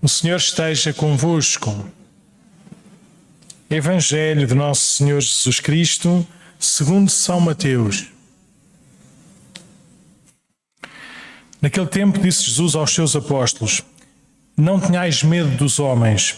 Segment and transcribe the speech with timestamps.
[0.00, 1.90] O Senhor esteja convosco.
[3.68, 6.24] Evangelho de Nosso Senhor Jesus Cristo,
[6.56, 8.06] segundo São Mateus.
[11.60, 13.82] Naquele tempo disse Jesus aos seus apóstolos:
[14.56, 16.36] Não tenhais medo dos homens,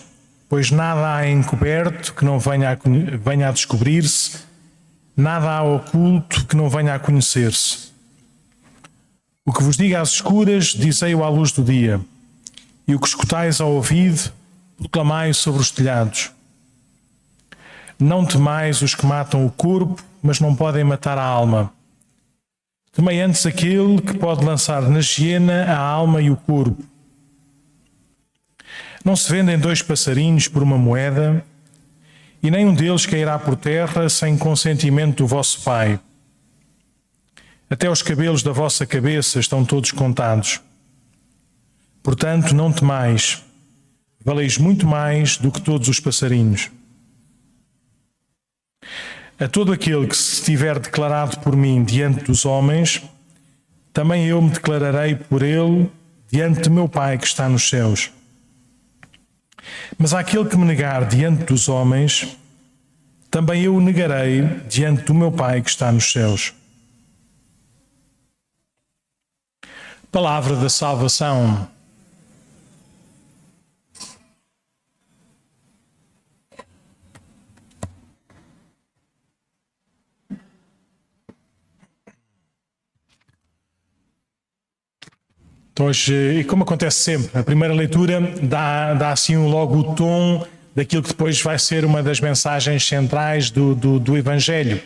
[0.49, 2.79] pois nada há encoberto que não venha a,
[3.19, 4.39] venha a descobrir-se,
[5.15, 7.91] nada há oculto que não venha a conhecer-se.
[9.45, 12.01] O que vos diga às escuras, dizei-o à luz do dia
[12.87, 14.33] e o que escutais ao ouvido,
[14.77, 16.31] proclamai sobre os telhados.
[17.99, 21.73] Não temais os que matam o corpo, mas não podem matar a alma.
[22.93, 26.83] Temei antes aquele que pode lançar na hiena a alma e o corpo.
[29.05, 31.45] Não se vendem dois passarinhos por uma moeda,
[32.43, 36.01] e nem um deles cairá por terra sem consentimento do vosso Pai.
[37.69, 40.61] Até os cabelos da vossa cabeça estão todos contados.
[42.03, 43.43] Portanto, não temais,
[44.25, 46.71] valeis muito mais do que todos os passarinhos.
[49.39, 53.03] A todo aquele que se tiver declarado por mim diante dos homens,
[53.93, 55.91] também eu me declararei por ele
[56.31, 58.11] diante de meu Pai que está nos céus.
[59.99, 62.37] Mas àquele que me negar diante dos homens,
[63.31, 66.55] também eu o negarei diante do meu Pai que está nos céus.
[70.11, 71.69] Palavra da salvação.
[86.39, 91.09] E como acontece sempre, a primeira leitura dá, dá assim logo o tom daquilo que
[91.09, 94.81] depois vai ser uma das mensagens centrais do, do, do Evangelho.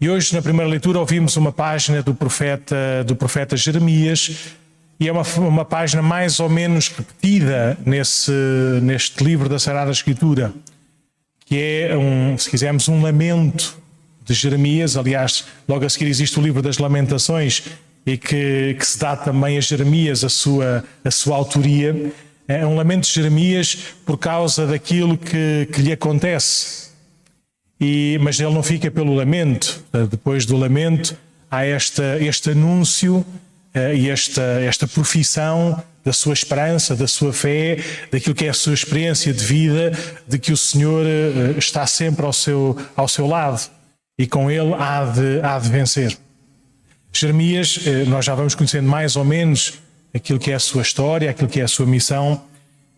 [0.00, 4.56] E hoje, na primeira leitura, ouvimos uma página do profeta, do profeta Jeremias,
[4.98, 8.32] e é uma, uma página mais ou menos repetida nesse,
[8.82, 10.52] neste livro da Sagrada Escritura,
[11.44, 13.76] que é, um, se quisermos, um lamento
[14.24, 14.96] de Jeremias.
[14.96, 17.64] Aliás, logo a seguir existe o livro das Lamentações,
[18.04, 22.12] e que, que, se dá também a Jeremias a sua, a sua autoria.
[22.48, 26.90] É um lamento de Jeremias por causa daquilo que, que lhe acontece.
[27.80, 29.82] E, mas ele não fica pelo lamento.
[30.10, 31.16] Depois do lamento,
[31.50, 33.24] há esta, este anúncio
[33.74, 37.78] eh, e esta, esta profissão da sua esperança, da sua fé,
[38.10, 39.92] daquilo que é a sua experiência de vida,
[40.26, 43.70] de que o Senhor eh, está sempre ao seu, ao seu lado
[44.18, 46.16] e com ele há de, há de vencer.
[47.12, 49.74] Jeremias, eh, nós já vamos conhecendo mais ou menos
[50.14, 52.42] aquilo que é a sua história, aquilo que é a sua missão.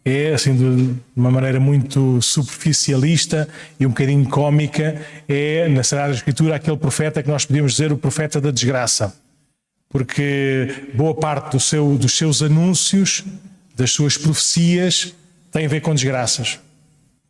[0.06, 3.48] É, assim, de uma maneira muito superficialista
[3.80, 7.97] e um bocadinho cômica, é, na Sagrada Escritura, aquele profeta que nós podemos dizer o
[7.97, 9.16] profeta da desgraça.
[9.88, 13.25] Porque boa parte do seu, dos seus anúncios,
[13.75, 15.14] das suas profecias,
[15.50, 16.60] tem a ver com desgraças.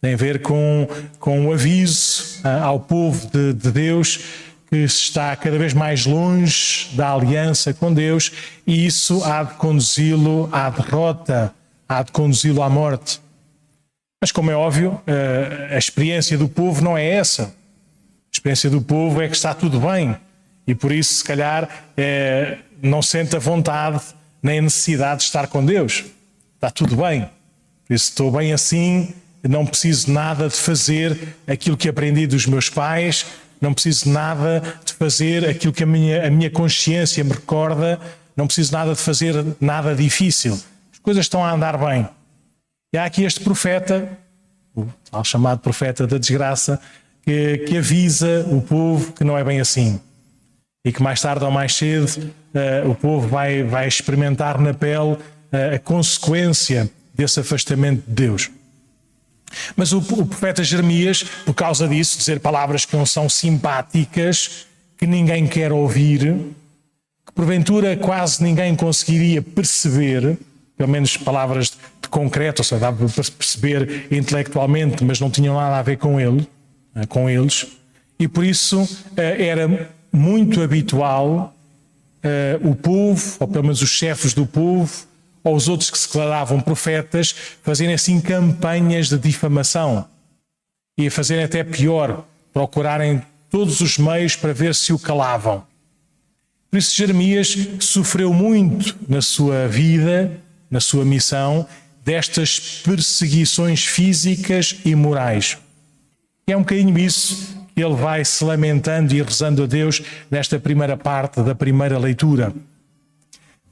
[0.01, 0.89] Tem a ver com,
[1.21, 4.19] com o aviso ah, ao povo de, de Deus
[4.71, 8.33] que está cada vez mais longe da aliança com Deus
[8.67, 11.55] e isso há de conduzi-lo à derrota,
[11.89, 13.21] há de conduzi-lo à morte.
[14.21, 17.45] Mas, como é óbvio, eh, a experiência do povo não é essa.
[17.45, 17.51] A
[18.33, 20.17] experiência do povo é que está tudo bem
[20.67, 24.01] e por isso, se calhar, eh, não sente a vontade
[24.43, 26.05] nem a necessidade de estar com Deus.
[26.55, 27.29] Está tudo bem.
[27.87, 32.71] Por isso, estou bem assim, não preciso nada de fazer aquilo que aprendi dos meus
[32.71, 33.27] pais,
[33.61, 38.01] não preciso nada de fazer aquilo que a minha, a minha consciência me recorda,
[38.37, 40.55] não preciso nada de fazer nada difícil.
[40.93, 42.09] As coisas estão a andar bem.
[42.93, 44.09] E há aqui este profeta,
[44.75, 46.81] o tal chamado profeta da desgraça,
[47.23, 50.01] que, que avisa o povo que não é bem assim.
[50.85, 52.09] E que mais tarde ou mais cedo
[52.55, 55.19] uh, o povo vai, vai experimentar na pele uh,
[55.75, 58.51] a consequência desse afastamento de Deus.
[59.77, 64.67] Mas o, o profeta Jeremias, por causa disso, dizer palavras que não são simpáticas,
[64.97, 66.37] que ninguém quer ouvir,
[67.27, 70.39] que porventura quase ninguém conseguiria perceber,
[70.77, 75.79] pelo menos palavras de concreto, ou seja, dava para perceber intelectualmente, mas não tinham nada
[75.79, 76.47] a ver com ele,
[76.95, 77.67] eh, com eles,
[78.19, 81.55] e por isso eh, era muito habitual
[82.23, 85.07] eh, o povo, ou pelo menos os chefes do povo,
[85.45, 90.09] ou os outros que se declaravam profetas fazerem assim campanhas de difamação
[90.97, 95.63] e fazerem até pior, procurarem todos os meios para ver se o calavam.
[96.71, 100.33] Por isso, Jeremias sofreu muito na sua vida,
[100.71, 101.67] na sua missão,
[102.05, 105.59] destas perseguições físicas e morais.
[106.49, 110.59] E é um bocadinho isso que ele vai se lamentando e rezando a Deus nesta
[110.59, 112.53] primeira parte da primeira leitura.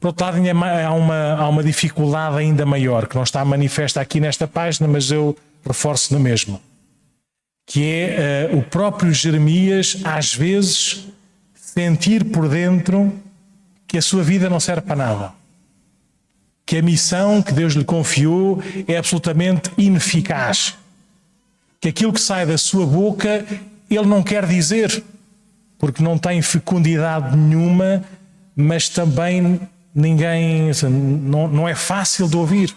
[0.02, 0.38] Por outro lado,
[0.84, 5.12] há uma, há uma dificuldade ainda maior, que não está manifesta aqui nesta página, mas
[5.12, 6.60] eu reforço na mesma.
[7.64, 11.06] Que é uh, o próprio Jeremias, às vezes,
[11.54, 13.12] sentir por dentro
[13.86, 15.32] que a sua vida não serve para nada.
[16.66, 20.74] Que a missão que Deus lhe confiou é absolutamente ineficaz.
[21.80, 23.46] Que aquilo que sai da sua boca
[23.88, 25.00] ele não quer dizer,
[25.78, 28.02] porque não tem fecundidade nenhuma,
[28.56, 29.60] mas também
[29.94, 32.74] ninguém, não, não é fácil de ouvir.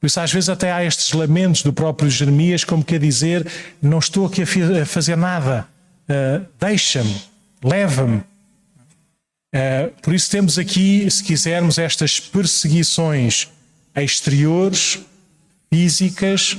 [0.00, 3.46] Por isso, às vezes, até há estes lamentos do próprio Jeremias, como quer dizer:
[3.80, 5.66] Não estou aqui a fazer nada,
[6.08, 7.22] uh, deixa-me,
[7.62, 8.16] leva-me.
[9.54, 13.48] Uh, por isso, temos aqui, se quisermos, estas perseguições
[13.94, 14.98] exteriores,
[15.72, 16.56] físicas,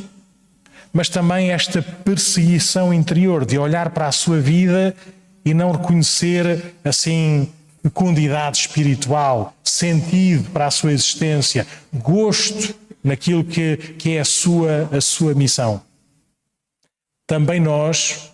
[0.93, 4.95] mas também esta perseguição interior de olhar para a sua vida
[5.43, 7.51] e não reconhecer assim
[7.83, 15.01] fecundidade espiritual, sentido para a sua existência, gosto naquilo que, que é a sua, a
[15.01, 15.81] sua missão.
[17.27, 18.31] Também nós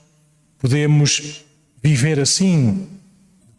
[0.59, 1.43] podemos
[1.81, 2.87] viver assim,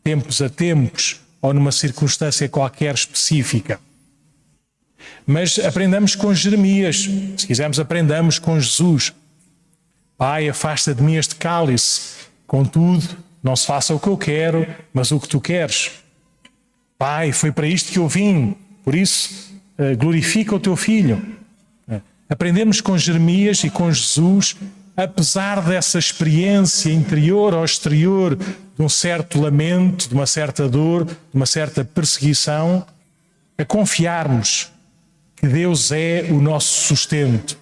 [0.04, 3.80] tempos a tempos, ou numa circunstância qualquer específica.
[5.26, 9.12] Mas aprendamos com Jeremias, se quisermos, aprendamos com Jesus.
[10.16, 15.10] Pai, afasta de mim este cálice, contudo, não se faça o que eu quero, mas
[15.10, 15.92] o que tu queres.
[16.98, 18.54] Pai, foi para isto que eu vim,
[18.84, 21.24] por isso eh, glorifica o teu filho.
[21.88, 24.56] Eh, aprendemos com Jeremias e com Jesus,
[24.94, 31.14] apesar dessa experiência interior ou exterior, de um certo lamento, de uma certa dor, de
[31.34, 32.86] uma certa perseguição,
[33.56, 34.70] a confiarmos
[35.36, 37.58] que Deus é o nosso sustento,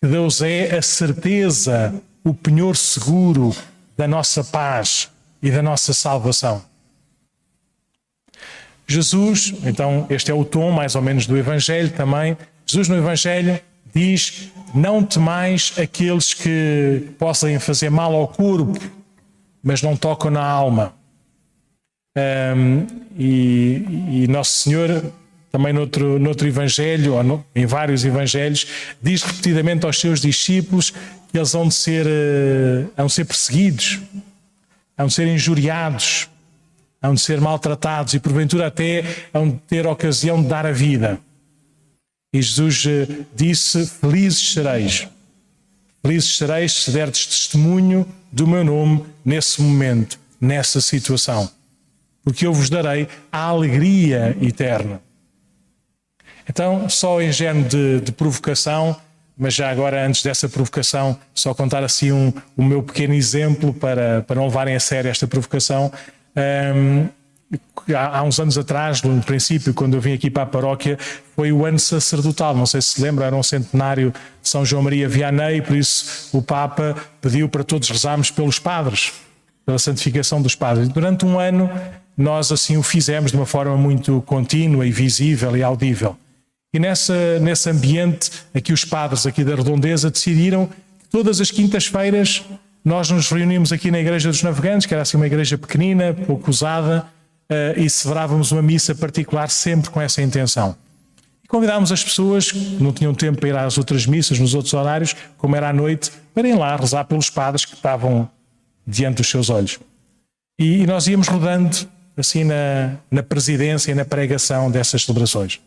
[0.00, 1.92] que Deus é a certeza,
[2.22, 3.54] o penhor seguro
[3.96, 5.10] da nossa paz
[5.42, 6.62] e da nossa salvação.
[8.86, 12.36] Jesus, então, este é o tom mais ou menos do Evangelho também.
[12.66, 13.58] Jesus no Evangelho
[13.92, 18.78] diz: Não temais aqueles que possam fazer mal ao corpo,
[19.62, 20.94] mas não tocam na alma.
[22.16, 22.86] Um,
[23.18, 25.12] e, e, Nosso Senhor,
[25.50, 28.66] também noutro, noutro Evangelho, ou no, em vários Evangelhos,
[29.02, 30.92] diz repetidamente aos seus discípulos
[31.38, 32.06] eles vão de ser,
[32.96, 34.00] vão ser perseguidos,
[34.96, 36.28] vão ser injuriados,
[37.02, 41.18] hão de ser maltratados e porventura até hão de ter ocasião de dar a vida.
[42.32, 45.08] E Jesus eh, disse: Felizes sereis.
[46.02, 51.50] Felizes sereis se derdes testemunho do meu nome nesse momento, nessa situação.
[52.22, 55.00] Porque eu vos darei a alegria eterna.
[56.48, 58.96] Então, só em género de, de provocação,
[59.38, 64.22] mas já agora, antes dessa provocação, só contar assim um, o meu pequeno exemplo para,
[64.22, 65.92] para não levarem a sério esta provocação.
[66.74, 67.06] Um,
[67.94, 70.98] há, há, uns anos atrás, no princípio, quando eu vim aqui para a paróquia,
[71.34, 72.56] foi o ano sacerdotal.
[72.56, 74.10] Não sei se se lembra, era um centenário
[74.42, 79.12] de São João Maria Vianney, por isso o Papa pediu para todos rezarmos pelos padres,
[79.66, 80.88] pela santificação dos padres.
[80.88, 81.70] Durante um ano,
[82.16, 86.16] nós assim o fizemos de uma forma muito contínua e visível e audível.
[86.74, 92.44] E nessa, nesse ambiente, aqui os padres aqui da Redondeza decidiram que todas as quintas-feiras
[92.84, 96.50] nós nos reunimos aqui na Igreja dos Navegantes, que era assim uma igreja pequenina, pouco
[96.50, 97.06] usada,
[97.50, 100.76] uh, e celebrávamos uma missa particular sempre com essa intenção.
[101.42, 104.72] E convidámos as pessoas que não tinham tempo para ir às outras missas, nos outros
[104.74, 108.28] horários, como era à noite, para ir lá rezar pelos padres que estavam
[108.86, 109.80] diante dos seus olhos.
[110.58, 111.76] E, e nós íamos rodando
[112.16, 115.60] assim na, na presidência e na pregação dessas celebrações.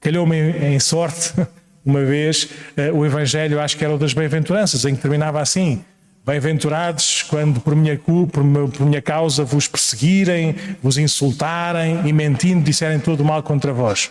[0.00, 1.32] Calhou-me em, sorte,
[1.84, 5.84] uma vez, uh, o Evangelho, acho que era o das Bem-aventuranças, em que terminava assim:
[6.24, 13.00] Bem-aventurados quando por minha, por, por minha causa vos perseguirem, vos insultarem e mentindo disserem
[13.00, 14.10] todo o mal contra vós.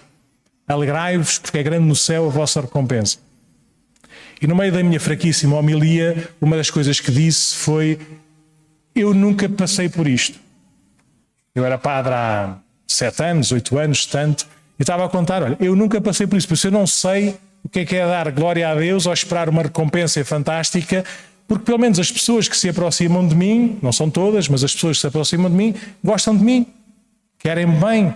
[0.67, 3.19] Alegrai-vos, porque é grande no céu a vossa recompensa.
[4.41, 7.99] E no meio da minha fraquíssima homilia, uma das coisas que disse foi:
[8.95, 10.39] Eu nunca passei por isto.
[11.55, 14.47] Eu era padre há sete anos, oito anos, tanto,
[14.79, 17.35] e estava a contar: Olha, eu nunca passei por isso, por isso eu não sei
[17.63, 21.03] o que é que é dar glória a Deus ou esperar uma recompensa fantástica
[21.47, 24.73] porque pelo menos as pessoas que se aproximam de mim, não são todas, mas as
[24.73, 26.67] pessoas que se aproximam de mim, gostam de mim,
[27.39, 28.13] querem-me bem,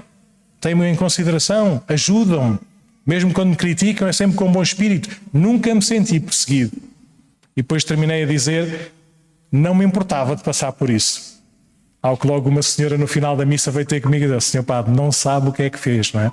[0.60, 2.60] têm-me em consideração, ajudam-me.
[3.06, 5.10] Mesmo quando me criticam, é sempre com bom espírito.
[5.34, 6.78] Nunca me senti perseguido.
[7.56, 8.92] E depois terminei a dizer:
[9.52, 11.42] não me importava de passar por isso.
[12.02, 14.64] Ao que logo uma senhora no final da missa veio ter comigo e disse: Senhor
[14.64, 16.32] Padre, não sabe o que é que fez, não é?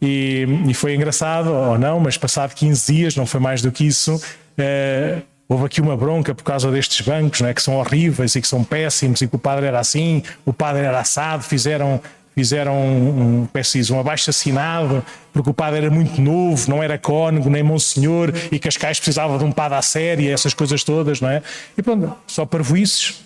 [0.00, 3.86] E, e foi engraçado, ou não, mas passado 15 dias, não foi mais do que
[3.86, 4.20] isso.
[4.58, 7.54] Eh, houve aqui uma bronca por causa destes bancos, é?
[7.54, 10.82] que são horríveis e que são péssimos e que o padre era assim, o padre
[10.82, 12.00] era assado, fizeram,
[12.34, 16.98] fizeram um, um, preciso, um abaixo assinado, porque o padre era muito novo, não era
[16.98, 21.28] cônego, nem monsenhor, e Cascais precisava de um padre à séria, essas coisas todas, não
[21.28, 21.42] é?
[21.78, 23.22] E pronto, só parvoices,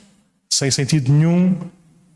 [0.52, 1.56] sem sentido nenhum,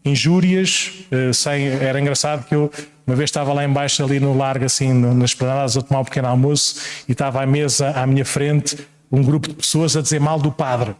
[0.05, 2.71] injúrias, eh, sem, era engraçado que eu
[3.07, 6.29] uma vez estava lá embaixo ali no largo assim nas esplanadas a tomar um pequeno
[6.29, 8.79] almoço e estava à mesa à minha frente
[9.11, 10.95] um grupo de pessoas a dizer mal do padre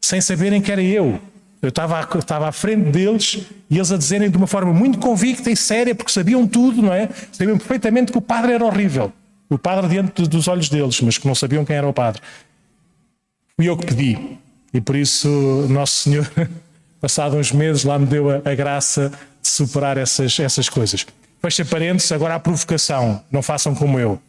[0.00, 1.20] sem saberem que era eu
[1.62, 5.48] eu estava, estava à frente deles e eles a dizerem de uma forma muito convicta
[5.48, 7.08] e séria, porque sabiam tudo, não é?
[7.30, 9.12] Sabiam perfeitamente que o padre era horrível.
[9.48, 12.20] O padre diante dos olhos deles, mas que não sabiam quem era o padre.
[13.54, 14.18] Fui eu que pedi.
[14.74, 15.28] E por isso,
[15.68, 16.28] Nosso Senhor,
[17.00, 21.04] passado uns meses, lá me deu a, a graça de superar essas, essas coisas.
[21.40, 23.22] Fecha parênteses, agora a provocação.
[23.30, 24.20] Não façam como eu.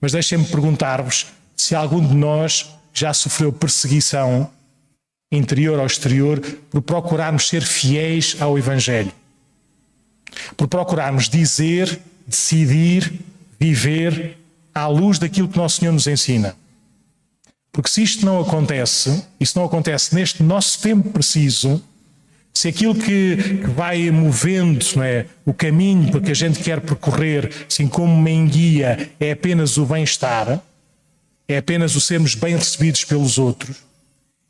[0.00, 4.48] Mas deixem-me perguntar-vos se algum de nós já sofreu perseguição
[5.32, 9.12] interior ao exterior, por procurarmos ser fiéis ao Evangelho,
[10.56, 13.20] por procurarmos dizer, decidir,
[13.58, 14.38] viver
[14.74, 16.54] à luz daquilo que Nosso Senhor nos ensina.
[17.72, 21.82] Porque se isto não acontece, e se não acontece neste nosso tempo preciso,
[22.56, 26.80] se aquilo que, que vai movendo não é, o caminho para que a gente quer
[26.80, 30.62] percorrer, assim como uma enguia, é apenas o bem-estar,
[31.48, 33.82] é apenas o sermos bem recebidos pelos outros,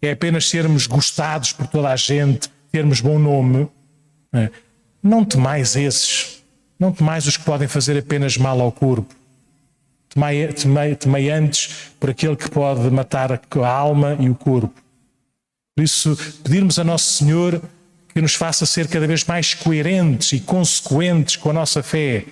[0.03, 3.69] é apenas sermos gostados por toda a gente, termos bom nome.
[4.33, 4.51] É?
[5.03, 6.43] Não temais esses,
[6.79, 9.15] não temais os que podem fazer apenas mal ao corpo.
[10.11, 14.75] Temei, temei, temei antes por aquele que pode matar a alma e o corpo.
[15.75, 17.61] Por isso, pedirmos a Nosso Senhor
[18.15, 22.25] que nos faça ser cada vez mais coerentes e consequentes com a nossa fé,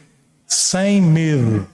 [0.47, 1.67] sem medo,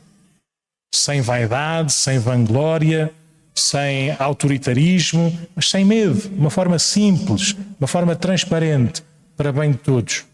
[0.95, 3.13] sem vaidade, sem vanglória,
[3.55, 9.03] sem autoritarismo, mas sem medo, de uma forma simples, de uma forma transparente,
[9.37, 10.25] para bem de todos.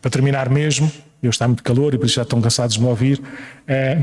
[0.00, 0.90] Para terminar mesmo,
[1.22, 3.20] eu está muito calor e por isso já estão cansados de me ouvir,
[3.66, 3.98] é,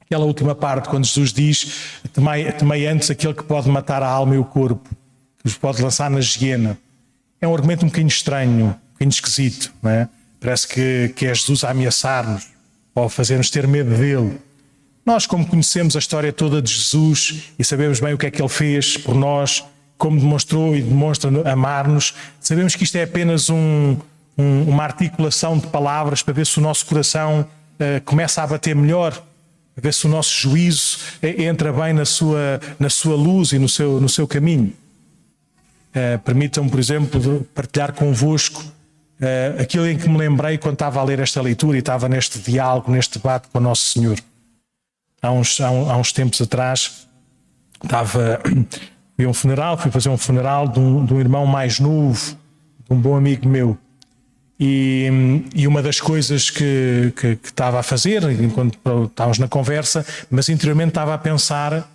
[0.00, 4.34] aquela última parte, quando Jesus diz: temei, temei antes aquele que pode matar a alma
[4.34, 4.88] e o corpo,
[5.38, 6.78] que os pode lançar na hiena.
[7.40, 10.08] É um argumento um bocadinho estranho, um bocadinho esquisito, não é?
[10.40, 12.48] Parece que, que é Jesus a ameaçar-nos,
[12.94, 14.38] ou a fazer-nos ter medo dele.
[15.04, 18.42] Nós, como conhecemos a história toda de Jesus e sabemos bem o que é que
[18.42, 19.64] ele fez por nós,
[19.96, 23.96] como demonstrou e demonstra amar-nos, sabemos que isto é apenas um,
[24.36, 28.76] um, uma articulação de palavras para ver se o nosso coração uh, começa a bater
[28.76, 29.12] melhor,
[29.74, 33.58] para ver se o nosso juízo uh, entra bem na sua, na sua luz e
[33.58, 34.72] no seu, no seu caminho.
[35.98, 41.04] Uh, Permitam-me, por exemplo, partilhar convosco uh, aquilo em que me lembrei quando estava a
[41.04, 44.18] ler esta leitura e estava neste diálogo, neste debate com o Nosso Senhor
[45.22, 47.06] há uns, há, há uns tempos atrás,
[47.82, 48.40] estava,
[49.16, 52.36] fui um funeral, fui fazer um funeral de um, de um irmão mais novo,
[52.88, 53.76] de um bom amigo meu.
[54.60, 55.08] E,
[55.54, 60.48] e uma das coisas que, que, que, estava a fazer, enquanto estávamos na conversa, mas
[60.48, 61.88] interiormente estava a pensar,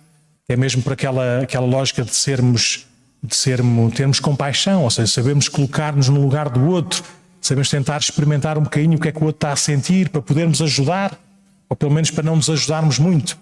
[0.48, 2.86] é mesmo por aquela, aquela lógica de sermos,
[3.24, 7.02] de sermos, termos compaixão, ou seja, sabemos colocar-nos no lugar do outro,
[7.40, 10.20] sabemos tentar experimentar um bocadinho o que é que o outro está a sentir para
[10.20, 11.18] podermos ajudar
[11.68, 13.38] ou pelo menos para não nos ajudarmos muito.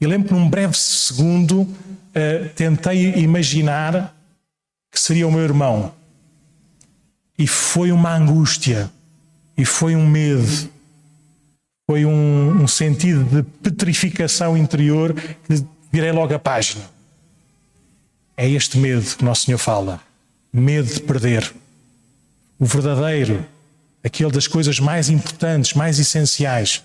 [0.00, 4.14] E lembro que num breve segundo uh, tentei imaginar
[4.90, 5.92] que seria o meu irmão.
[7.38, 8.90] E foi uma angústia,
[9.56, 10.68] e foi um medo,
[11.88, 16.82] foi um, um sentido de petrificação interior que virei logo a página.
[18.38, 20.00] É este medo que Nosso Senhor fala.
[20.50, 21.52] Medo de perder.
[22.58, 23.44] O verdadeiro,
[24.02, 26.82] aquele das coisas mais importantes, mais essenciais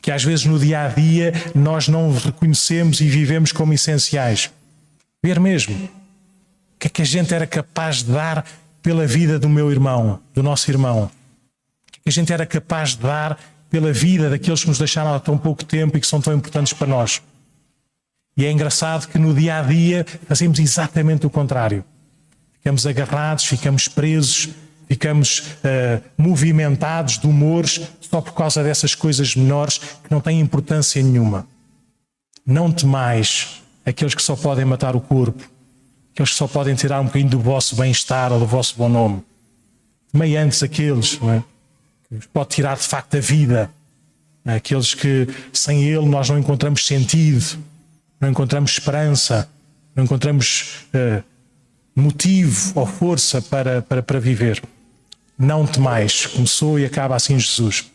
[0.00, 4.50] que às vezes no dia a dia nós não reconhecemos e vivemos como essenciais.
[5.22, 8.44] Ver mesmo o que é que a gente era capaz de dar
[8.82, 11.04] pela vida do meu irmão, do nosso irmão.
[11.04, 13.38] O que, é que a gente era capaz de dar
[13.68, 16.72] pela vida daqueles que nos deixaram há tão pouco tempo e que são tão importantes
[16.72, 17.20] para nós.
[18.38, 21.84] E é engraçado que no dia a dia fazemos exatamente o contrário.
[22.52, 24.50] Ficamos agarrados, ficamos presos,
[24.86, 31.02] ficamos uh, movimentados de humores só por causa dessas coisas menores que não têm importância
[31.02, 31.48] nenhuma.
[32.46, 35.42] Não temais aqueles que só podem matar o corpo,
[36.14, 39.20] aqueles que só podem tirar um bocadinho do vosso bem-estar ou do vosso bom nome.
[40.12, 41.42] Temei antes aqueles não é?
[42.08, 43.68] que pode tirar de facto a vida,
[44.44, 47.58] aqueles que sem ele nós não encontramos sentido,
[48.20, 49.48] não encontramos esperança,
[49.94, 51.22] não encontramos uh,
[51.94, 54.62] motivo ou força para, para, para viver
[55.38, 56.26] não temais.
[56.26, 57.86] Começou e acaba assim Jesus.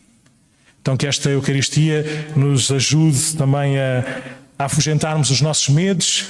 [0.80, 4.22] Então, que esta Eucaristia nos ajude também a,
[4.58, 6.26] a afugentarmos os nossos medos,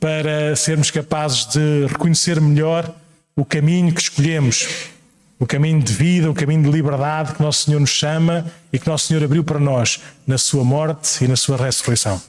[0.00, 2.94] para sermos capazes de reconhecer melhor
[3.34, 4.92] o caminho que escolhemos
[5.38, 8.88] o caminho de vida, o caminho de liberdade que Nosso Senhor nos chama e que
[8.88, 12.20] Nosso Senhor abriu para nós na Sua morte e na Sua ressurreição.